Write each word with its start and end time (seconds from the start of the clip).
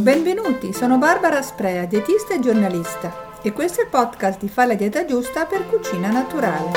Benvenuti, 0.00 0.72
sono 0.72 0.96
Barbara 0.96 1.42
Sprea, 1.42 1.84
dietista 1.84 2.32
e 2.32 2.40
giornalista 2.40 3.38
e 3.42 3.52
questo 3.52 3.82
è 3.82 3.84
il 3.84 3.90
podcast 3.90 4.40
di 4.40 4.48
Fa 4.48 4.64
la 4.64 4.72
dieta 4.72 5.04
giusta 5.04 5.44
per 5.44 5.66
cucina 5.68 6.10
naturale. 6.10 6.70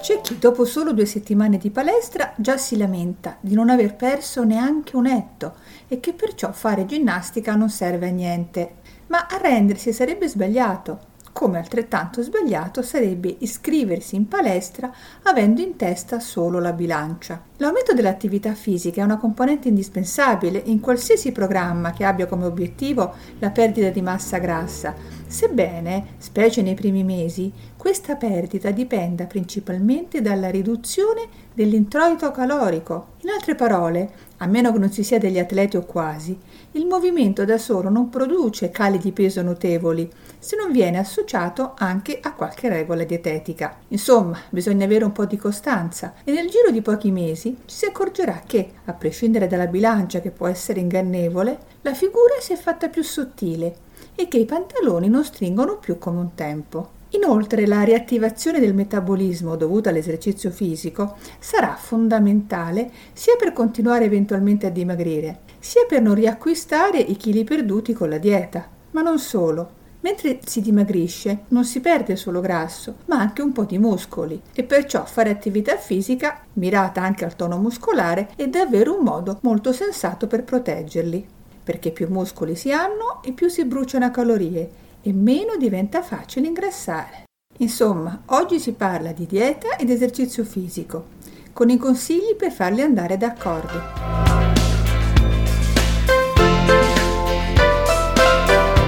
C'è 0.00 0.22
chi 0.22 0.38
dopo 0.38 0.64
solo 0.64 0.94
due 0.94 1.04
settimane 1.04 1.58
di 1.58 1.68
palestra 1.68 2.32
già 2.38 2.56
si 2.56 2.78
lamenta 2.78 3.36
di 3.38 3.52
non 3.52 3.68
aver 3.68 3.94
perso 3.96 4.44
neanche 4.44 4.96
un 4.96 5.06
etto 5.06 5.56
e 5.86 6.00
che 6.00 6.14
perciò 6.14 6.52
fare 6.52 6.86
ginnastica 6.86 7.54
non 7.54 7.68
serve 7.68 8.08
a 8.08 8.12
niente. 8.12 8.76
Ma 9.08 9.26
arrendersi 9.28 9.92
sarebbe 9.92 10.26
sbagliato 10.26 11.14
come 11.36 11.58
altrettanto 11.58 12.22
sbagliato 12.22 12.80
sarebbe 12.80 13.36
iscriversi 13.40 14.16
in 14.16 14.26
palestra 14.26 14.90
avendo 15.24 15.60
in 15.60 15.76
testa 15.76 16.18
solo 16.18 16.60
la 16.60 16.72
bilancia. 16.72 17.42
L'aumento 17.58 17.92
dell'attività 17.92 18.54
fisica 18.54 19.02
è 19.02 19.04
una 19.04 19.18
componente 19.18 19.68
indispensabile 19.68 20.62
in 20.64 20.80
qualsiasi 20.80 21.32
programma 21.32 21.92
che 21.92 22.04
abbia 22.04 22.24
come 22.24 22.46
obiettivo 22.46 23.12
la 23.38 23.50
perdita 23.50 23.90
di 23.90 24.00
massa 24.00 24.38
grassa, 24.38 24.94
sebbene, 25.26 26.14
specie 26.16 26.62
nei 26.62 26.72
primi 26.72 27.04
mesi, 27.04 27.52
questa 27.76 28.16
perdita 28.16 28.70
dipenda 28.70 29.26
principalmente 29.26 30.22
dalla 30.22 30.48
riduzione 30.48 31.28
dell'introito 31.52 32.30
calorico. 32.30 33.08
Altre 33.36 33.54
parole, 33.54 34.10
a 34.38 34.46
meno 34.46 34.72
che 34.72 34.78
non 34.78 34.90
si 34.90 35.04
sia 35.04 35.18
degli 35.18 35.38
atleti 35.38 35.76
o 35.76 35.84
quasi, 35.84 36.40
il 36.72 36.86
movimento 36.86 37.44
da 37.44 37.58
solo 37.58 37.90
non 37.90 38.08
produce 38.08 38.70
cali 38.70 38.96
di 38.96 39.12
peso 39.12 39.42
notevoli 39.42 40.10
se 40.38 40.56
non 40.56 40.72
viene 40.72 40.96
associato 40.96 41.74
anche 41.76 42.18
a 42.22 42.32
qualche 42.32 42.70
regola 42.70 43.04
dietetica. 43.04 43.76
Insomma, 43.88 44.38
bisogna 44.48 44.86
avere 44.86 45.04
un 45.04 45.12
po' 45.12 45.26
di 45.26 45.36
costanza 45.36 46.14
e 46.24 46.32
nel 46.32 46.48
giro 46.48 46.70
di 46.70 46.80
pochi 46.80 47.10
mesi 47.10 47.58
ci 47.66 47.76
si 47.76 47.84
accorgerà 47.84 48.40
che, 48.46 48.70
a 48.86 48.94
prescindere 48.94 49.46
dalla 49.48 49.66
bilancia 49.66 50.22
che 50.22 50.30
può 50.30 50.46
essere 50.46 50.80
ingannevole, 50.80 51.58
la 51.82 51.92
figura 51.92 52.36
si 52.40 52.54
è 52.54 52.56
fatta 52.56 52.88
più 52.88 53.02
sottile 53.02 53.76
e 54.14 54.28
che 54.28 54.38
i 54.38 54.46
pantaloni 54.46 55.10
non 55.10 55.24
stringono 55.24 55.76
più 55.76 55.98
come 55.98 56.20
un 56.20 56.34
tempo. 56.34 56.95
Inoltre 57.16 57.66
la 57.66 57.82
riattivazione 57.82 58.60
del 58.60 58.74
metabolismo 58.74 59.56
dovuta 59.56 59.88
all'esercizio 59.88 60.50
fisico 60.50 61.16
sarà 61.38 61.74
fondamentale 61.74 62.90
sia 63.14 63.36
per 63.38 63.54
continuare 63.54 64.04
eventualmente 64.04 64.66
a 64.66 64.70
dimagrire, 64.70 65.40
sia 65.58 65.86
per 65.88 66.02
non 66.02 66.14
riacquistare 66.14 66.98
i 66.98 67.16
chili 67.16 67.42
perduti 67.42 67.94
con 67.94 68.10
la 68.10 68.18
dieta. 68.18 68.68
Ma 68.90 69.00
non 69.00 69.18
solo. 69.18 69.84
Mentre 70.00 70.40
si 70.44 70.60
dimagrisce 70.60 71.44
non 71.48 71.64
si 71.64 71.80
perde 71.80 72.16
solo 72.16 72.40
grasso, 72.40 72.96
ma 73.06 73.18
anche 73.18 73.40
un 73.40 73.50
po' 73.50 73.64
di 73.64 73.78
muscoli 73.78 74.40
e 74.54 74.62
perciò 74.62 75.04
fare 75.06 75.30
attività 75.30 75.76
fisica, 75.78 76.42
mirata 76.54 77.02
anche 77.02 77.24
al 77.24 77.34
tono 77.34 77.56
muscolare, 77.56 78.28
è 78.36 78.46
davvero 78.46 78.96
un 78.96 79.02
modo 79.02 79.38
molto 79.42 79.72
sensato 79.72 80.26
per 80.26 80.44
proteggerli, 80.44 81.26
perché 81.64 81.90
più 81.90 82.08
muscoli 82.08 82.54
si 82.54 82.70
hanno 82.72 83.22
e 83.24 83.32
più 83.32 83.48
si 83.48 83.64
bruciano 83.64 84.10
calorie 84.10 84.84
e 85.06 85.12
meno 85.12 85.56
diventa 85.56 86.02
facile 86.02 86.48
ingrassare. 86.48 87.26
Insomma, 87.58 88.22
oggi 88.26 88.58
si 88.58 88.72
parla 88.72 89.12
di 89.12 89.24
dieta 89.24 89.76
ed 89.76 89.88
esercizio 89.88 90.42
fisico, 90.42 91.10
con 91.52 91.70
i 91.70 91.76
consigli 91.76 92.34
per 92.36 92.50
farli 92.50 92.82
andare 92.82 93.16
d'accordo. 93.16 93.80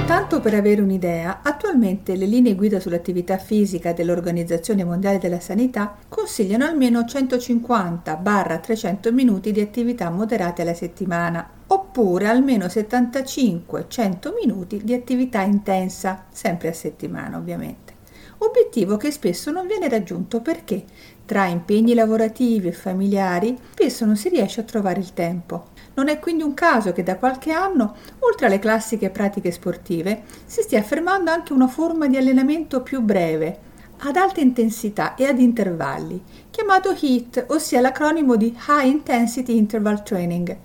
Tanto 0.07 0.41
per 0.41 0.55
avere 0.55 0.83
un'idea, 0.83 1.39
attualmente 1.43 2.17
le 2.17 2.27
linee 2.27 2.57
guida 2.57 2.81
sull'attività 2.81 3.39
fisica 3.39 3.93
dell'Organizzazione 3.93 4.83
Mondiale 4.83 5.19
della 5.19 5.39
Sanità 5.39 5.97
consigliano 6.09 6.65
almeno 6.65 7.03
150-300 7.03 9.15
minuti 9.15 9.53
di 9.53 9.61
attività 9.61 10.11
moderate 10.11 10.63
alla 10.63 10.75
settimana, 10.75 11.58
oppure 11.69 12.27
almeno 12.29 12.67
75-100 12.67 14.35
minuti 14.41 14.81
di 14.83 14.95
attività 14.95 15.41
intensa, 15.43 16.27
sempre 16.31 16.69
a 16.69 16.73
settimana 16.73 17.37
ovviamente. 17.37 17.97
Obiettivo 18.39 18.97
che 18.97 19.11
spesso 19.11 19.51
non 19.51 19.67
viene 19.67 19.89
raggiunto 19.89 20.41
perché 20.41 20.85
tra 21.27 21.47
impegni 21.47 21.93
lavorativi 21.93 22.69
e 22.69 22.73
familiari 22.73 23.59
spesso 23.73 24.05
non 24.05 24.17
si 24.17 24.29
riesce 24.29 24.61
a 24.61 24.65
trovare 24.65 25.01
il 25.01 25.13
tempo. 25.13 25.67
Non 25.95 26.09
è 26.09 26.19
quindi 26.21 26.45
un 26.45 26.55
caso 26.55 26.93
che 26.93 27.03
da 27.03 27.17
qualche 27.17 27.51
anno, 27.51 27.97
oltre 28.21 28.47
alle 28.47 28.61
classiche 28.61 29.11
pratiche 29.11 29.51
sportive, 29.51 30.23
si 30.47 30.63
stia 30.63 30.79
affermando 30.79 31.31
anche 31.31 31.53
una 31.53 31.67
forma 31.67 32.07
di 32.07 32.17
allenamento 32.17 32.81
più 32.81 33.01
breve, 33.01 33.67
ad 33.99 34.17
alta 34.17 34.41
intensità 34.41 35.17
e 35.17 35.25
ad 35.25 35.41
intervalli, 35.41 36.23
chiamato 36.51 36.97
HIIT, 36.97 37.47
ossia 37.49 37.81
l'acronimo 37.81 38.37
di 38.37 38.57
High 38.69 38.87
Intensity 38.87 39.57
Interval 39.57 40.05
Training, 40.05 40.57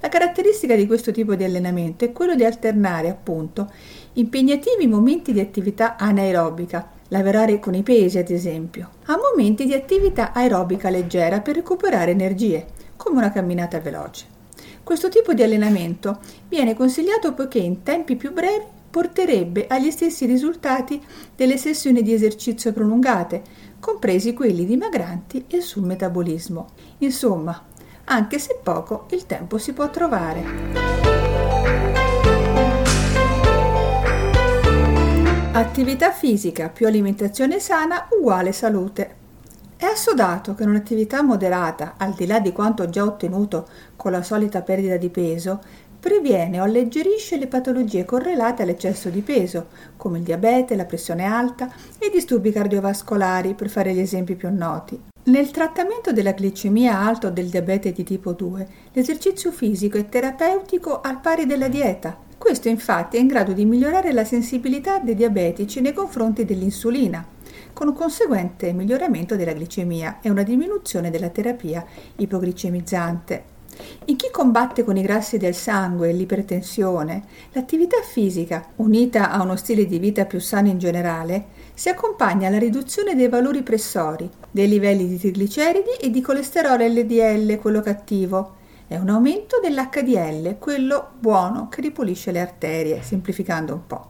la 0.00 0.08
caratteristica 0.08 0.74
di 0.74 0.86
questo 0.86 1.12
tipo 1.12 1.34
di 1.34 1.44
allenamento 1.44 2.04
è 2.04 2.12
quello 2.12 2.34
di 2.34 2.44
alternare 2.44 3.08
appunto 3.08 3.70
impegnativi 4.14 4.86
momenti 4.86 5.32
di 5.32 5.40
attività 5.40 5.96
anaerobica, 5.96 6.90
lavorare 7.08 7.58
con 7.58 7.74
i 7.74 7.82
pesi 7.82 8.18
ad 8.18 8.30
esempio, 8.30 8.90
a 9.06 9.16
momenti 9.16 9.66
di 9.66 9.74
attività 9.74 10.32
aerobica 10.32 10.90
leggera 10.90 11.40
per 11.40 11.56
recuperare 11.56 12.10
energie, 12.12 12.66
come 12.96 13.18
una 13.18 13.30
camminata 13.30 13.78
veloce. 13.78 14.26
Questo 14.82 15.08
tipo 15.08 15.34
di 15.34 15.42
allenamento 15.42 16.18
viene 16.48 16.74
consigliato 16.74 17.34
poiché 17.34 17.58
in 17.58 17.82
tempi 17.82 18.16
più 18.16 18.32
brevi 18.32 18.78
porterebbe 18.90 19.66
agli 19.68 19.90
stessi 19.90 20.26
risultati 20.26 21.00
delle 21.36 21.56
sessioni 21.56 22.02
di 22.02 22.12
esercizio 22.12 22.72
prolungate, 22.72 23.42
compresi 23.78 24.32
quelli 24.34 24.66
dimagranti 24.66 25.44
e 25.46 25.60
sul 25.60 25.84
metabolismo. 25.84 26.70
Insomma, 26.98 27.66
anche 28.04 28.38
se 28.38 28.58
poco 28.62 29.06
il 29.10 29.26
tempo 29.26 29.58
si 29.58 29.72
può 29.72 29.90
trovare. 29.90 31.10
Attività 35.52 36.12
fisica 36.12 36.68
più 36.68 36.86
alimentazione 36.86 37.58
sana 37.58 38.08
uguale 38.16 38.52
salute. 38.52 39.16
È 39.76 39.84
assodato 39.84 40.54
che 40.54 40.64
un'attività 40.64 41.22
moderata, 41.22 41.94
al 41.96 42.12
di 42.12 42.26
là 42.26 42.38
di 42.38 42.52
quanto 42.52 42.88
già 42.88 43.02
ottenuto 43.02 43.66
con 43.96 44.12
la 44.12 44.22
solita 44.22 44.62
perdita 44.62 44.96
di 44.96 45.08
peso, 45.08 45.60
previene 45.98 46.60
o 46.60 46.64
alleggerisce 46.64 47.36
le 47.36 47.46
patologie 47.46 48.04
correlate 48.04 48.62
all'eccesso 48.62 49.10
di 49.10 49.20
peso, 49.20 49.68
come 49.96 50.18
il 50.18 50.24
diabete, 50.24 50.76
la 50.76 50.86
pressione 50.86 51.24
alta 51.24 51.70
e 51.98 52.06
i 52.06 52.10
disturbi 52.10 52.52
cardiovascolari, 52.52 53.54
per 53.54 53.68
fare 53.68 53.92
gli 53.92 54.00
esempi 54.00 54.36
più 54.36 54.48
noti. 54.50 55.09
Nel 55.22 55.50
trattamento 55.50 56.12
della 56.12 56.34
glicemia 56.34 56.98
alta 56.98 57.26
o 57.26 57.30
del 57.30 57.50
diabete 57.50 57.92
di 57.92 58.04
tipo 58.04 58.32
2, 58.32 58.68
l'esercizio 58.94 59.52
fisico 59.52 59.98
è 59.98 60.08
terapeutico 60.08 61.02
al 61.02 61.20
pari 61.20 61.44
della 61.44 61.68
dieta. 61.68 62.16
Questo 62.38 62.68
infatti 62.68 63.18
è 63.18 63.20
in 63.20 63.26
grado 63.26 63.52
di 63.52 63.66
migliorare 63.66 64.14
la 64.14 64.24
sensibilità 64.24 64.98
dei 64.98 65.14
diabetici 65.14 65.82
nei 65.82 65.92
confronti 65.92 66.46
dell'insulina, 66.46 67.22
con 67.74 67.88
un 67.88 67.94
conseguente 67.94 68.72
miglioramento 68.72 69.36
della 69.36 69.52
glicemia 69.52 70.20
e 70.22 70.30
una 70.30 70.42
diminuzione 70.42 71.10
della 71.10 71.28
terapia 71.28 71.84
ipoglicemizzante. 72.16 73.58
In 74.06 74.16
chi 74.16 74.30
combatte 74.32 74.84
con 74.84 74.96
i 74.96 75.02
grassi 75.02 75.36
del 75.36 75.54
sangue 75.54 76.08
e 76.08 76.12
l'ipertensione, 76.14 77.24
l'attività 77.52 77.98
fisica, 78.02 78.70
unita 78.76 79.30
a 79.30 79.42
uno 79.42 79.56
stile 79.56 79.84
di 79.84 79.98
vita 79.98 80.24
più 80.24 80.40
sano 80.40 80.68
in 80.68 80.78
generale, 80.78 81.59
si 81.80 81.88
accompagna 81.88 82.48
alla 82.48 82.58
riduzione 82.58 83.14
dei 83.14 83.30
valori 83.30 83.62
pressori, 83.62 84.28
dei 84.50 84.68
livelli 84.68 85.08
di 85.08 85.16
trigliceridi 85.16 85.92
e 85.98 86.10
di 86.10 86.20
colesterolo 86.20 86.84
LDL, 86.84 87.58
quello 87.58 87.80
cattivo, 87.80 88.56
e 88.86 88.98
un 88.98 89.08
aumento 89.08 89.58
dell'HDL, 89.62 90.58
quello 90.58 91.12
buono 91.18 91.70
che 91.70 91.80
ripulisce 91.80 92.32
le 92.32 92.40
arterie, 92.40 93.00
semplificando 93.00 93.72
un 93.72 93.86
po'. 93.86 94.08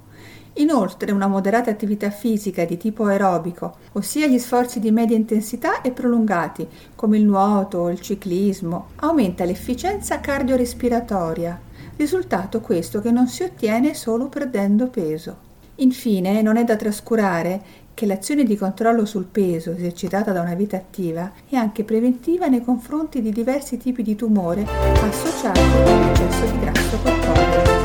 Inoltre 0.54 1.12
una 1.12 1.28
moderata 1.28 1.70
attività 1.70 2.10
fisica 2.10 2.64
di 2.64 2.76
tipo 2.76 3.04
aerobico, 3.04 3.76
ossia 3.92 4.26
gli 4.26 4.40
sforzi 4.40 4.80
di 4.80 4.90
media 4.90 5.16
intensità 5.16 5.80
e 5.80 5.92
prolungati, 5.92 6.66
come 6.96 7.18
il 7.18 7.24
nuoto 7.24 7.78
o 7.78 7.90
il 7.90 8.00
ciclismo, 8.00 8.88
aumenta 8.96 9.44
l'efficienza 9.44 10.18
cardiorespiratoria, 10.18 11.56
risultato 11.94 12.60
questo 12.60 13.00
che 13.00 13.12
non 13.12 13.28
si 13.28 13.44
ottiene 13.44 13.94
solo 13.94 14.26
perdendo 14.26 14.88
peso. 14.88 15.49
Infine, 15.80 16.42
non 16.42 16.58
è 16.58 16.64
da 16.64 16.76
trascurare 16.76 17.62
che 17.94 18.04
l'azione 18.04 18.44
di 18.44 18.54
controllo 18.54 19.06
sul 19.06 19.24
peso 19.24 19.72
esercitata 19.72 20.30
da 20.30 20.42
una 20.42 20.54
vita 20.54 20.76
attiva 20.76 21.32
è 21.48 21.56
anche 21.56 21.84
preventiva 21.84 22.48
nei 22.48 22.62
confronti 22.62 23.22
di 23.22 23.30
diversi 23.30 23.78
tipi 23.78 24.02
di 24.02 24.14
tumore 24.14 24.66
associati 24.66 25.58
all'eccesso 25.58 26.44
di 26.44 26.58
grasso 26.58 26.98
corporeo. 27.02 27.78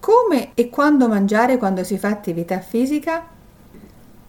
Come 0.00 0.50
e 0.54 0.68
quando 0.68 1.06
mangiare 1.06 1.58
quando 1.58 1.84
si 1.84 1.98
fa 1.98 2.08
attività 2.08 2.58
fisica? 2.58 3.24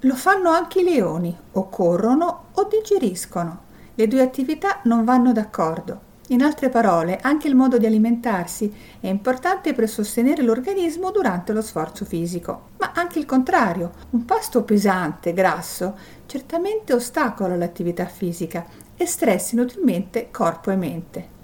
Lo 0.01 0.15
fanno 0.15 0.51
anche 0.51 0.81
i 0.81 0.83
leoni, 0.83 1.35
o 1.53 1.69
corrono 1.69 2.43
o 2.51 2.67
digeriscono. 2.69 3.61
Le 3.95 4.07
due 4.07 4.21
attività 4.21 4.81
non 4.83 5.03
vanno 5.03 5.31
d'accordo. 5.31 6.06
In 6.29 6.41
altre 6.41 6.67
parole, 6.67 7.19
anche 7.21 7.47
il 7.47 7.55
modo 7.55 7.77
di 7.77 7.85
alimentarsi 7.85 8.69
è 8.99 9.07
importante 9.07 9.73
per 9.73 9.87
sostenere 9.87 10.43
l'organismo 10.43 11.09
durante 11.09 11.53
lo 11.53 11.61
sforzo 11.61 12.03
fisico, 12.03 12.71
ma 12.79 12.91
anche 12.93 13.17
il 13.17 13.25
contrario, 13.25 13.91
un 14.09 14.25
pasto 14.25 14.63
pesante, 14.63 15.31
grasso, 15.31 15.95
certamente 16.25 16.93
ostacola 16.93 17.55
l'attività 17.55 18.05
fisica 18.07 18.65
e 18.97 19.05
stressa 19.05 19.55
inutilmente 19.55 20.27
corpo 20.29 20.69
e 20.69 20.75
mente. 20.75 21.35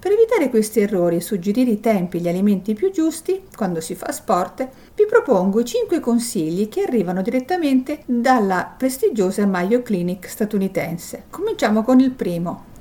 Per 0.00 0.10
evitare 0.10 0.50
questi 0.50 0.80
errori 0.80 1.16
e 1.16 1.20
suggerire 1.20 1.70
i 1.70 1.78
tempi 1.78 2.16
e 2.16 2.20
gli 2.20 2.28
alimenti 2.28 2.74
più 2.74 2.90
giusti 2.90 3.44
quando 3.56 3.80
si 3.80 3.94
fa 3.94 4.10
sport, 4.10 4.68
vi 4.96 5.06
propongo 5.06 5.60
i 5.60 5.64
5 5.64 6.00
consigli 6.00 6.68
che 6.68 6.82
arrivano 6.82 7.22
direttamente 7.22 8.02
dalla 8.04 8.74
prestigiosa 8.76 9.46
Mayo 9.46 9.82
Clinic 9.82 10.28
statunitense. 10.28 11.26
Cominciamo 11.30 11.84
con 11.84 12.00
il 12.00 12.10
primo. 12.10 12.72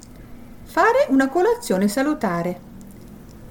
Fare 0.74 1.06
una 1.10 1.30
colazione 1.30 1.88
salutare. 1.88 2.60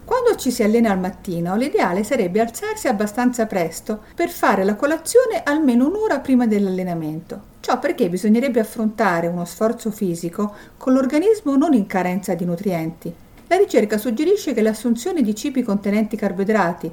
Quando 0.05 0.35
ci 0.35 0.51
si 0.51 0.65
allena 0.65 0.91
al 0.91 0.99
mattino, 0.99 1.55
l'ideale 1.55 2.03
sarebbe 2.03 2.41
alzarsi 2.41 2.89
abbastanza 2.89 3.47
presto 3.47 4.03
per 4.17 4.29
fare 4.29 4.65
la 4.65 4.75
colazione 4.75 5.41
almeno 5.45 5.87
un'ora 5.87 6.19
prima 6.19 6.49
dell'allenamento. 6.49 7.41
Ciò 7.61 7.79
perché 7.79 8.09
bisognerebbe 8.09 8.59
affrontare 8.59 9.29
uno 9.29 9.45
sforzo 9.45 9.93
fisico 9.93 10.53
con 10.77 10.95
l'organismo 10.95 11.55
non 11.55 11.75
in 11.75 11.87
carenza 11.87 12.35
di 12.35 12.45
nutrienti. 12.45 13.15
La 13.47 13.57
ricerca 13.57 13.99
suggerisce 13.99 14.53
che 14.53 14.61
l'assunzione 14.61 15.23
di 15.23 15.33
cibi 15.37 15.63
contenenti 15.63 16.17
carboidrati, 16.17 16.93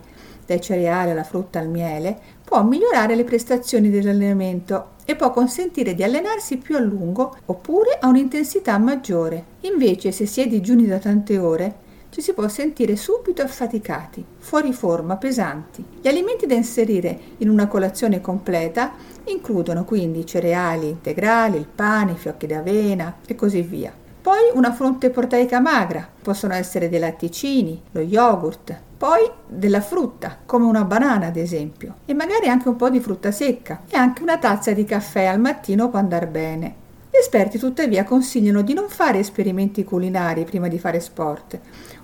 dai 0.49 0.61
cereali 0.61 1.11
alla 1.11 1.23
frutta 1.23 1.59
al 1.59 1.69
miele, 1.69 2.17
può 2.43 2.63
migliorare 2.63 3.15
le 3.15 3.23
prestazioni 3.23 3.91
dell'allenamento 3.91 4.97
e 5.05 5.15
può 5.15 5.31
consentire 5.31 5.93
di 5.93 6.03
allenarsi 6.03 6.57
più 6.57 6.75
a 6.75 6.79
lungo 6.79 7.35
oppure 7.45 7.99
a 7.99 8.07
un'intensità 8.07 8.77
maggiore. 8.79 9.43
Invece, 9.61 10.11
se 10.11 10.25
si 10.25 10.41
è 10.41 10.47
digiuni 10.47 10.87
da 10.87 10.97
tante 10.97 11.37
ore, 11.37 11.87
ci 12.09 12.21
si 12.21 12.33
può 12.33 12.47
sentire 12.47 12.95
subito 12.95 13.43
affaticati, 13.43 14.25
fuori 14.39 14.73
forma, 14.73 15.17
pesanti. 15.17 15.85
Gli 16.01 16.07
alimenti 16.07 16.47
da 16.47 16.55
inserire 16.55 17.19
in 17.37 17.49
una 17.49 17.67
colazione 17.67 18.19
completa 18.19 18.93
includono 19.25 19.83
quindi 19.83 20.25
cereali 20.25 20.89
integrali, 20.89 21.57
il 21.57 21.67
pane, 21.67 22.15
fiocchi 22.15 22.47
d'avena 22.47 23.17
e 23.27 23.35
così 23.35 23.61
via. 23.61 23.93
Poi 24.21 24.51
una 24.53 24.73
fonte 24.73 25.09
proteica 25.09 25.61
magra, 25.61 26.07
possono 26.21 26.53
essere 26.53 26.89
dei 26.89 26.99
latticini, 26.99 27.81
lo 27.91 28.01
yogurt, 28.01 28.77
poi 28.97 29.29
della 29.47 29.79
frutta, 29.79 30.39
come 30.45 30.65
una 30.65 30.83
banana 30.83 31.27
ad 31.27 31.37
esempio, 31.37 31.95
e 32.05 32.13
magari 32.13 32.49
anche 32.49 32.67
un 32.67 32.75
po' 32.75 32.89
di 32.89 32.99
frutta 32.99 33.31
secca 33.31 33.83
e 33.89 33.95
anche 33.95 34.21
una 34.21 34.37
tazza 34.37 34.73
di 34.73 34.83
caffè 34.83 35.23
al 35.23 35.39
mattino 35.39 35.89
può 35.89 35.99
andare 35.99 36.27
bene. 36.27 36.75
Gli 37.09 37.15
esperti 37.15 37.57
tuttavia 37.57 38.03
consigliano 38.03 38.61
di 38.61 38.73
non 38.73 38.89
fare 38.89 39.19
esperimenti 39.19 39.85
culinari 39.85 40.43
prima 40.43 40.67
di 40.67 40.77
fare 40.77 40.99
sport. 40.99 41.57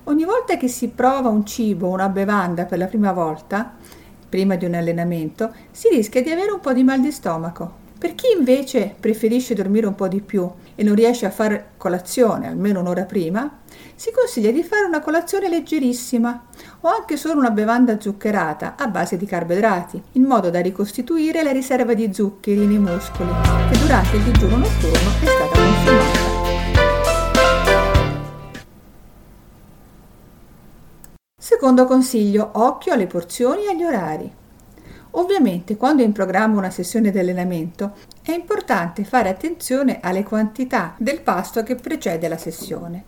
Ogni 0.05 0.23
volta 0.23 0.55
che 0.55 0.69
si 0.69 0.87
prova 0.87 1.27
un 1.27 1.45
cibo 1.45 1.87
o 1.87 1.93
una 1.93 2.07
bevanda 2.07 2.63
per 2.63 2.77
la 2.77 2.87
prima 2.87 3.11
volta, 3.11 3.73
prima 4.29 4.55
di 4.55 4.63
un 4.63 4.73
allenamento, 4.73 5.51
si 5.69 5.89
rischia 5.89 6.23
di 6.23 6.31
avere 6.31 6.51
un 6.51 6.61
po' 6.61 6.71
di 6.71 6.83
mal 6.83 7.01
di 7.01 7.11
stomaco. 7.11 7.83
Per 8.05 8.13
chi 8.13 8.27
invece 8.37 8.95
preferisce 8.99 9.55
dormire 9.55 9.87
un 9.87 9.95
po' 9.95 10.07
di 10.07 10.21
più 10.21 10.47
e 10.75 10.83
non 10.83 10.93
riesce 10.93 11.25
a 11.25 11.31
fare 11.31 11.69
colazione 11.75 12.47
almeno 12.47 12.81
un'ora 12.81 13.05
prima, 13.05 13.61
si 13.95 14.11
consiglia 14.11 14.51
di 14.51 14.61
fare 14.61 14.85
una 14.85 14.99
colazione 14.99 15.49
leggerissima 15.49 16.45
o 16.81 16.87
anche 16.87 17.17
solo 17.17 17.39
una 17.39 17.49
bevanda 17.49 17.99
zuccherata 17.99 18.75
a 18.77 18.85
base 18.89 19.17
di 19.17 19.25
carboidrati, 19.25 19.99
in 20.11 20.21
modo 20.21 20.51
da 20.51 20.61
ricostituire 20.61 21.41
la 21.41 21.51
riserva 21.51 21.95
di 21.95 22.13
zuccheri 22.13 22.67
nei 22.67 22.77
muscoli 22.77 23.31
che 23.71 23.79
durante 23.79 24.17
il 24.17 24.21
digiuno 24.21 24.57
notturno 24.57 25.09
è 25.21 25.25
stata 25.25 25.59
consumata. 25.59 26.33
Secondo 31.35 31.85
consiglio, 31.85 32.51
occhio 32.53 32.93
alle 32.93 33.07
porzioni 33.07 33.63
e 33.65 33.69
agli 33.69 33.83
orari. 33.83 34.43
Ovviamente 35.17 35.77
quando 35.77 36.01
è 36.01 36.05
in 36.05 36.11
programma 36.11 36.57
una 36.57 36.69
sessione 36.69 37.09
di 37.09 37.19
allenamento 37.19 37.93
è 38.21 38.31
importante 38.31 39.05
fare 39.05 39.29
attenzione 39.29 39.99
alle 40.01 40.23
quantità 40.23 40.93
del 40.97 41.21
pasto 41.21 41.63
che 41.63 41.75
precede 41.75 42.27
la 42.27 42.37
sessione. 42.37 43.03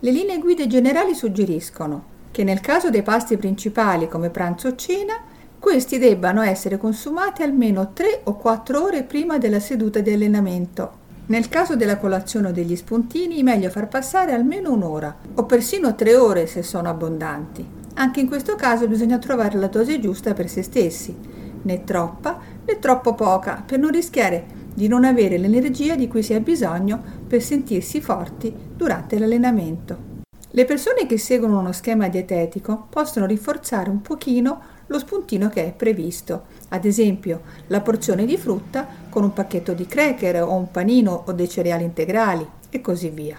Le 0.00 0.10
linee 0.10 0.38
guida 0.38 0.66
generali 0.66 1.14
suggeriscono 1.14 2.12
che 2.32 2.42
nel 2.42 2.60
caso 2.60 2.90
dei 2.90 3.02
pasti 3.02 3.36
principali 3.36 4.08
come 4.08 4.30
pranzo 4.30 4.68
o 4.68 4.74
cena, 4.74 5.14
questi 5.60 5.98
debbano 5.98 6.42
essere 6.42 6.76
consumati 6.76 7.44
almeno 7.44 7.92
3 7.92 8.22
o 8.24 8.34
4 8.34 8.82
ore 8.82 9.04
prima 9.04 9.38
della 9.38 9.60
seduta 9.60 10.00
di 10.00 10.12
allenamento. 10.12 11.02
Nel 11.26 11.48
caso 11.48 11.76
della 11.76 11.98
colazione 11.98 12.48
o 12.48 12.52
degli 12.52 12.74
spuntini, 12.74 13.38
è 13.38 13.42
meglio 13.42 13.70
far 13.70 13.86
passare 13.86 14.32
almeno 14.32 14.72
un'ora 14.72 15.14
o 15.34 15.44
persino 15.44 15.94
3 15.94 16.16
ore 16.16 16.46
se 16.48 16.64
sono 16.64 16.88
abbondanti. 16.88 17.64
Anche 17.94 18.18
in 18.18 18.26
questo 18.26 18.56
caso 18.56 18.88
bisogna 18.88 19.18
trovare 19.18 19.56
la 19.56 19.68
dose 19.68 20.00
giusta 20.00 20.34
per 20.34 20.48
se 20.50 20.62
stessi 20.64 21.33
né 21.64 21.84
troppa 21.84 22.40
né 22.64 22.78
troppo 22.78 23.14
poca, 23.14 23.62
per 23.66 23.78
non 23.78 23.90
rischiare 23.90 24.62
di 24.74 24.88
non 24.88 25.04
avere 25.04 25.38
l'energia 25.38 25.94
di 25.94 26.08
cui 26.08 26.22
si 26.22 26.34
ha 26.34 26.40
bisogno 26.40 27.00
per 27.26 27.42
sentirsi 27.42 28.00
forti 28.00 28.52
durante 28.74 29.18
l'allenamento. 29.18 30.12
Le 30.50 30.64
persone 30.64 31.06
che 31.06 31.18
seguono 31.18 31.58
uno 31.58 31.72
schema 31.72 32.08
dietetico 32.08 32.86
possono 32.88 33.26
rinforzare 33.26 33.90
un 33.90 34.00
pochino 34.00 34.60
lo 34.86 34.98
spuntino 34.98 35.48
che 35.48 35.66
è 35.66 35.72
previsto, 35.72 36.44
ad 36.68 36.84
esempio 36.84 37.42
la 37.68 37.80
porzione 37.80 38.24
di 38.24 38.36
frutta 38.36 38.86
con 39.08 39.24
un 39.24 39.32
pacchetto 39.32 39.72
di 39.72 39.86
cracker 39.86 40.42
o 40.42 40.54
un 40.54 40.70
panino 40.70 41.24
o 41.26 41.32
dei 41.32 41.48
cereali 41.48 41.84
integrali 41.84 42.46
e 42.70 42.80
così 42.80 43.08
via. 43.08 43.36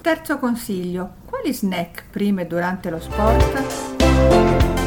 Terzo 0.00 0.38
consiglio, 0.38 1.10
quali 1.46 1.52
snack 1.52 2.04
prima 2.10 2.40
e 2.40 2.46
durante 2.46 2.90
lo 2.90 2.98
sport? 2.98 3.62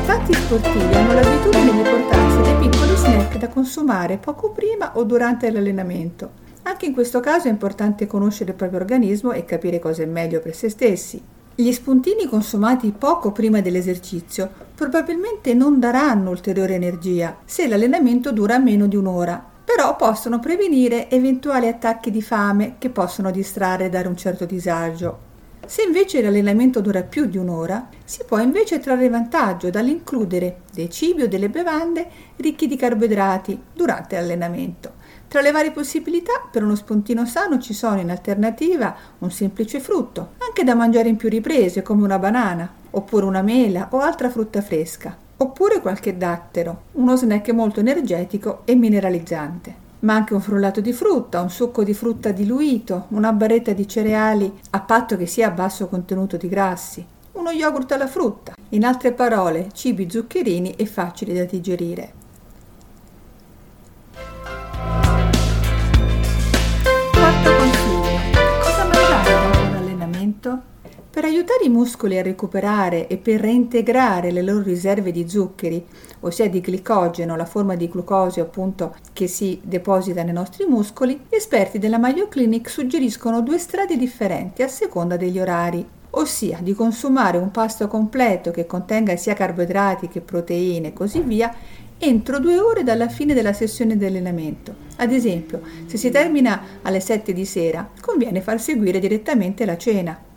Tanti 0.05 0.33
sportivi 0.33 0.93
hanno 0.93 1.13
l'abitudine 1.13 1.71
di 1.71 1.89
portarsi 1.89 2.41
dei 2.41 2.69
piccoli 2.69 2.95
snack 2.97 3.37
da 3.37 3.47
consumare 3.47 4.17
poco 4.17 4.51
prima 4.51 4.97
o 4.97 5.03
durante 5.03 5.49
l'allenamento. 5.51 6.47
Anche 6.63 6.85
in 6.85 6.93
questo 6.93 7.21
caso 7.21 7.47
è 7.47 7.51
importante 7.51 8.07
conoscere 8.07 8.51
il 8.51 8.57
proprio 8.57 8.79
organismo 8.79 9.31
e 9.31 9.45
capire 9.45 9.79
cosa 9.79 10.03
è 10.03 10.05
meglio 10.05 10.41
per 10.41 10.53
se 10.53 10.69
stessi. 10.69 11.21
Gli 11.55 11.71
spuntini 11.71 12.25
consumati 12.25 12.91
poco 12.91 13.31
prima 13.31 13.61
dell'esercizio 13.61 14.49
probabilmente 14.75 15.53
non 15.53 15.79
daranno 15.79 16.29
ulteriore 16.29 16.75
energia 16.75 17.37
se 17.45 17.69
l'allenamento 17.69 18.33
dura 18.33 18.59
meno 18.59 18.85
di 18.87 18.97
un'ora, 18.97 19.41
però 19.63 19.95
possono 19.95 20.39
prevenire 20.39 21.09
eventuali 21.09 21.69
attacchi 21.69 22.11
di 22.11 22.21
fame 22.21 22.75
che 22.79 22.89
possono 22.89 23.31
distrarre 23.31 23.85
e 23.85 23.89
dare 23.89 24.09
un 24.09 24.17
certo 24.17 24.43
disagio. 24.43 25.28
Se 25.65 25.83
invece 25.83 26.21
l'allenamento 26.21 26.81
dura 26.81 27.03
più 27.03 27.25
di 27.25 27.37
un'ora, 27.37 27.89
si 28.03 28.23
può 28.25 28.39
invece 28.39 28.79
trarre 28.79 29.07
vantaggio 29.07 29.69
dall'includere 29.69 30.61
dei 30.73 30.89
cibi 30.89 31.23
o 31.23 31.27
delle 31.27 31.49
bevande 31.49 32.07
ricchi 32.37 32.65
di 32.67 32.75
carboidrati 32.75 33.59
durante 33.73 34.15
l'allenamento. 34.15 34.93
Tra 35.27 35.41
le 35.41 35.51
varie 35.51 35.71
possibilità, 35.71 36.47
per 36.49 36.63
uno 36.63 36.75
spuntino 36.75 37.25
sano 37.27 37.59
ci 37.59 37.73
sono 37.73 37.99
in 37.99 38.09
alternativa 38.09 38.95
un 39.19 39.29
semplice 39.29 39.79
frutto, 39.79 40.31
anche 40.39 40.63
da 40.63 40.73
mangiare 40.73 41.09
in 41.09 41.17
più 41.17 41.29
riprese 41.29 41.83
come 41.83 42.03
una 42.03 42.17
banana, 42.17 42.67
oppure 42.89 43.25
una 43.25 43.43
mela 43.43 43.89
o 43.91 43.99
altra 43.99 44.31
frutta 44.31 44.61
fresca, 44.61 45.15
oppure 45.37 45.81
qualche 45.81 46.17
dattero, 46.17 46.83
uno 46.93 47.15
snack 47.15 47.49
molto 47.51 47.79
energetico 47.79 48.61
e 48.65 48.73
mineralizzante 48.73 49.87
ma 49.99 50.13
anche 50.13 50.33
un 50.33 50.41
frullato 50.41 50.81
di 50.81 50.93
frutta, 50.93 51.41
un 51.41 51.49
succo 51.49 51.83
di 51.83 51.93
frutta 51.93 52.31
diluito, 52.31 53.05
una 53.09 53.33
barretta 53.33 53.73
di 53.73 53.87
cereali 53.87 54.51
a 54.71 54.79
patto 54.81 55.17
che 55.17 55.25
sia 55.25 55.47
a 55.47 55.51
basso 55.51 55.87
contenuto 55.87 56.37
di 56.37 56.47
grassi, 56.47 57.05
uno 57.33 57.51
yogurt 57.51 57.91
alla 57.91 58.07
frutta, 58.07 58.53
in 58.69 58.85
altre 58.85 59.11
parole 59.11 59.69
cibi 59.73 60.09
zuccherini 60.09 60.75
e 60.75 60.85
facili 60.85 61.33
da 61.33 61.43
digerire. 61.43 62.18
Allenamento? 70.39 70.67
Per 71.11 71.25
aiutare 71.25 71.65
i 71.65 71.69
muscoli 71.69 72.17
a 72.17 72.21
recuperare 72.21 73.07
e 73.07 73.17
per 73.17 73.41
reintegrare 73.41 74.31
le 74.31 74.41
loro 74.41 74.61
riserve 74.61 75.11
di 75.11 75.27
zuccheri, 75.27 75.83
ossia 76.21 76.47
di 76.47 76.61
glicogeno, 76.61 77.35
la 77.35 77.45
forma 77.45 77.75
di 77.75 77.89
glucosio 77.89 78.43
appunto 78.43 78.95
che 79.11 79.27
si 79.27 79.59
deposita 79.63 80.23
nei 80.23 80.33
nostri 80.33 80.65
muscoli, 80.65 81.19
gli 81.29 81.35
esperti 81.35 81.79
della 81.79 81.97
Mayo 81.97 82.27
Clinic 82.27 82.69
suggeriscono 82.69 83.41
due 83.41 83.57
strade 83.57 83.97
differenti 83.97 84.61
a 84.61 84.67
seconda 84.67 85.17
degli 85.17 85.39
orari, 85.39 85.85
ossia 86.11 86.59
di 86.61 86.73
consumare 86.73 87.37
un 87.37 87.51
pasto 87.51 87.87
completo 87.87 88.51
che 88.51 88.65
contenga 88.65 89.15
sia 89.15 89.33
carboidrati 89.33 90.07
che 90.07 90.21
proteine 90.21 90.89
e 90.89 90.93
così 90.93 91.21
via 91.21 91.53
entro 91.97 92.39
due 92.39 92.59
ore 92.59 92.83
dalla 92.83 93.09
fine 93.09 93.33
della 93.33 93.51
sessione 93.51 93.97
di 93.97 94.05
allenamento. 94.05 94.73
Ad 94.97 95.11
esempio, 95.11 95.61
se 95.85 95.97
si 95.97 96.09
termina 96.09 96.61
alle 96.83 97.01
7 97.01 97.33
di 97.33 97.45
sera, 97.45 97.89
conviene 97.99 98.41
far 98.41 98.61
seguire 98.61 98.99
direttamente 98.99 99.65
la 99.65 99.77
cena. 99.77 100.27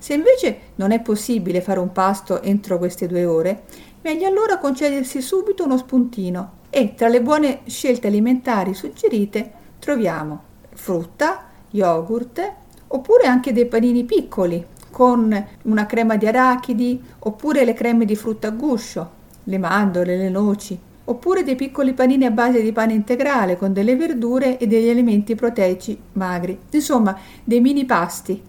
Se 0.00 0.14
invece 0.14 0.58
non 0.76 0.92
è 0.92 1.00
possibile 1.00 1.60
fare 1.60 1.78
un 1.78 1.92
pasto 1.92 2.40
entro 2.40 2.78
queste 2.78 3.06
due 3.06 3.26
ore, 3.26 3.64
meglio 4.00 4.26
allora 4.26 4.56
concedersi 4.56 5.20
subito 5.20 5.62
uno 5.62 5.76
spuntino 5.76 6.52
e 6.70 6.94
tra 6.94 7.08
le 7.08 7.20
buone 7.20 7.60
scelte 7.66 8.06
alimentari 8.06 8.72
suggerite 8.72 9.52
troviamo 9.78 10.42
frutta, 10.72 11.44
yogurt 11.72 12.52
oppure 12.86 13.26
anche 13.26 13.52
dei 13.52 13.66
panini 13.66 14.04
piccoli 14.04 14.64
con 14.90 15.46
una 15.62 15.84
crema 15.84 16.16
di 16.16 16.26
arachidi 16.26 16.98
oppure 17.18 17.66
le 17.66 17.74
creme 17.74 18.06
di 18.06 18.16
frutta 18.16 18.48
a 18.48 18.52
guscio, 18.52 19.10
le 19.44 19.58
mandorle, 19.58 20.16
le 20.16 20.30
noci, 20.30 20.78
oppure 21.04 21.44
dei 21.44 21.56
piccoli 21.56 21.92
panini 21.92 22.24
a 22.24 22.30
base 22.30 22.62
di 22.62 22.72
pane 22.72 22.94
integrale 22.94 23.58
con 23.58 23.74
delle 23.74 23.96
verdure 23.96 24.56
e 24.56 24.66
degli 24.66 24.88
alimenti 24.88 25.34
proteici 25.34 25.98
magri, 26.12 26.58
insomma 26.70 27.18
dei 27.44 27.60
mini 27.60 27.84
pasti. 27.84 28.48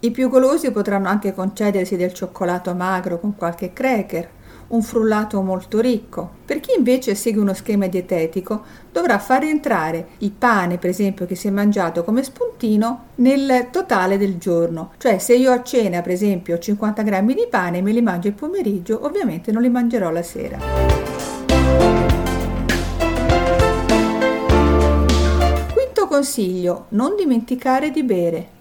I 0.00 0.10
più 0.10 0.28
golosi 0.28 0.70
potranno 0.70 1.08
anche 1.08 1.32
concedersi 1.32 1.96
del 1.96 2.12
cioccolato 2.12 2.74
magro 2.74 3.18
con 3.18 3.34
qualche 3.34 3.72
cracker 3.72 4.28
un 4.68 4.82
frullato 4.82 5.40
molto 5.42 5.80
ricco. 5.80 6.28
Per 6.44 6.60
chi 6.60 6.72
invece 6.76 7.14
segue 7.14 7.40
uno 7.40 7.54
schema 7.54 7.86
dietetico 7.86 8.62
dovrà 8.90 9.18
far 9.18 9.44
entrare 9.44 10.08
il 10.18 10.32
pane, 10.32 10.78
per 10.78 10.90
esempio, 10.90 11.24
che 11.24 11.34
si 11.34 11.48
è 11.48 11.50
mangiato 11.50 12.04
come 12.04 12.22
spuntino 12.22 13.06
nel 13.16 13.68
totale 13.70 14.18
del 14.18 14.38
giorno. 14.38 14.92
Cioè 14.98 15.18
se 15.18 15.34
io 15.34 15.52
a 15.52 15.62
cena, 15.62 16.02
per 16.02 16.12
esempio, 16.12 16.56
ho 16.56 16.58
50 16.58 17.02
grammi 17.02 17.34
di 17.34 17.46
pane 17.48 17.78
e 17.78 17.82
me 17.82 17.92
li 17.92 18.02
mangio 18.02 18.28
il 18.28 18.34
pomeriggio, 18.34 19.04
ovviamente 19.04 19.52
non 19.52 19.62
li 19.62 19.70
mangerò 19.70 20.10
la 20.10 20.22
sera. 20.22 20.58
Quinto 25.72 26.06
consiglio, 26.08 26.86
non 26.90 27.14
dimenticare 27.16 27.90
di 27.90 28.02
bere. 28.02 28.55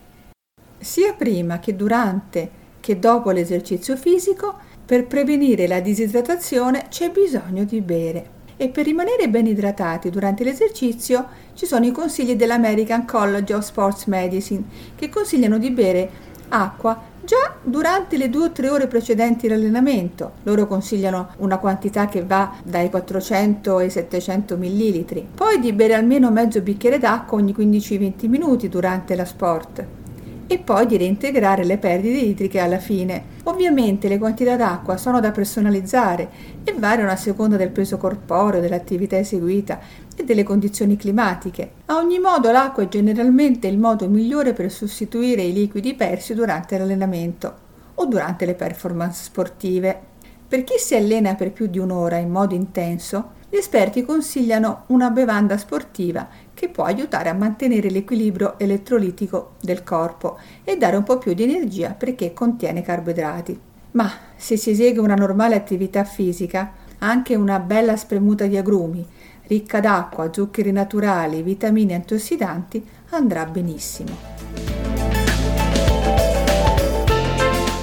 Sia 0.86 1.14
prima 1.14 1.58
che 1.58 1.76
durante 1.76 2.48
che 2.80 3.00
dopo 3.00 3.32
l'esercizio 3.32 3.98
fisico 3.98 4.54
per 4.86 5.08
prevenire 5.08 5.66
la 5.66 5.80
disidratazione 5.80 6.86
c'è 6.90 7.10
bisogno 7.10 7.64
di 7.64 7.82
bere 7.82 8.30
e 8.56 8.70
per 8.70 8.86
rimanere 8.86 9.28
ben 9.28 9.48
idratati 9.48 10.12
durante 10.12 10.44
l'esercizio 10.44 11.26
ci 11.56 11.66
sono 11.66 11.88
i 11.88 11.92
consigli 11.92 12.36
dell'American 12.36 13.04
College 13.04 13.56
of 13.56 13.66
Sports 13.66 14.06
Medicine 14.06 14.64
che 14.96 15.10
consigliano 15.10 15.58
di 15.58 15.72
bere 15.72 16.10
acqua 16.50 17.02
già 17.24 17.56
durante 17.64 18.16
le 18.16 18.30
due 18.30 18.46
o 18.46 18.52
tre 18.52 18.70
ore 18.70 18.86
precedenti 18.86 19.48
l'allenamento. 19.48 20.34
Loro 20.44 20.68
consigliano 20.68 21.30
una 21.38 21.58
quantità 21.58 22.08
che 22.08 22.24
va 22.24 22.58
dai 22.64 22.92
400 22.92 23.78
ai 23.78 23.90
700 23.90 24.56
ml. 24.56 25.26
Poi 25.34 25.60
di 25.60 25.74
bere 25.74 25.96
almeno 25.96 26.30
mezzo 26.30 26.62
bicchiere 26.62 27.00
d'acqua 27.00 27.40
ogni 27.40 27.56
15-20 27.58 28.30
minuti 28.30 28.70
durante 28.70 29.16
la 29.16 29.26
sport 29.26 30.04
e 30.48 30.60
poi 30.60 30.86
di 30.86 30.98
reintegrare 30.98 31.64
le 31.64 31.78
perdite 31.78 32.20
idriche 32.20 32.60
alla 32.60 32.78
fine. 32.78 33.34
Ovviamente 33.44 34.08
le 34.08 34.18
quantità 34.18 34.56
d'acqua 34.56 34.98
sono 34.98 35.20
da 35.20 35.32
personalizzare 35.32 36.30
e 36.64 36.74
variano 36.78 37.12
a 37.12 37.16
seconda 37.16 37.58
del 37.58 37.72
peso 37.72 37.98
corporeo, 37.98 38.62
dell'attività 38.62 39.18
eseguita 39.18 39.80
e 40.16 40.24
delle 40.24 40.44
condizioni 40.44 40.96
climatiche. 40.98 41.72
A 41.86 41.98
ogni 41.98 42.20
modo 42.20 42.52
l'acqua 42.52 42.84
è 42.84 42.88
generalmente 42.88 43.68
il 43.68 43.78
modo 43.78 44.08
migliore 44.08 44.54
per 44.54 44.72
sostituire 44.72 45.44
i 45.44 45.54
liquidi 45.54 45.94
persi 45.94 46.34
durante 46.34 46.78
l'allenamento 46.78 47.64
o 47.96 48.06
durante 48.06 48.46
le 48.46 48.56
performance 48.56 49.24
sportive. 49.24 50.14
Per 50.48 50.64
chi 50.64 50.76
si 50.78 50.96
allena 50.96 51.36
per 51.36 51.52
più 51.52 51.68
di 51.68 51.80
un'ora 51.80 52.18
in 52.18 52.30
modo 52.30 52.54
intenso, 52.54 53.34
gli 53.50 53.58
esperti 53.58 54.04
consigliano 54.04 54.84
una 54.88 55.10
bevanda 55.10 55.58
sportiva 55.58 56.28
che 56.66 56.70
può 56.70 56.84
aiutare 56.86 57.30
a 57.30 57.34
mantenere 57.34 57.92
l'equilibrio 57.92 58.58
elettrolitico 58.58 59.52
del 59.62 59.84
corpo 59.84 60.40
e 60.64 60.78
dare 60.78 60.96
un 60.96 61.04
po' 61.04 61.20
più 61.20 61.34
di 61.34 61.44
energia 61.44 61.92
perché 61.92 62.34
contiene 62.34 62.82
carboidrati. 62.82 63.60
Ma 63.92 64.12
se 64.36 64.58
si 64.58 64.72
esegue 64.72 65.02
una 65.02 65.14
normale 65.14 65.56
attività 65.56 66.04
fisica, 66.04 66.74
anche 67.00 67.36
una 67.36 67.60
bella 67.60 67.96
spremuta 67.96 68.48
di 68.48 68.58
agrumi, 68.58 69.06
ricca 69.48 69.80
d'acqua, 69.80 70.34
zuccheri 70.34 70.72
naturali, 70.72 71.44
vitamine 71.44 71.92
e 71.92 71.96
antiossidanti, 71.96 72.84
andrà 73.12 73.46
benissimo. 73.46 74.34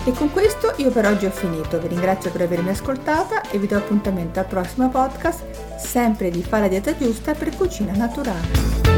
E 0.04 0.10
con 0.12 0.32
questo 0.32 0.74
io 0.78 0.90
per 0.90 1.06
oggi 1.06 1.26
ho 1.26 1.30
finito, 1.30 1.78
vi 1.78 1.86
ringrazio 1.86 2.32
per 2.32 2.42
avermi 2.42 2.70
ascoltata 2.70 3.48
e 3.48 3.58
vi 3.58 3.68
do 3.68 3.76
appuntamento 3.76 4.40
al 4.40 4.46
prossimo 4.46 4.88
podcast, 4.88 5.61
sempre 5.82 6.30
di 6.30 6.42
Fa 6.42 6.60
la 6.60 6.68
dieta 6.68 6.96
giusta 6.96 7.34
per 7.34 7.54
cucina 7.54 7.92
naturale. 7.92 8.91